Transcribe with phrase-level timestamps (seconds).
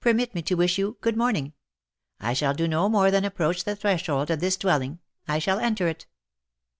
[0.00, 1.52] Permit me to wish you good morning;
[2.18, 6.08] I shall do more than approach the threshold of this dwelling— I shall enter it."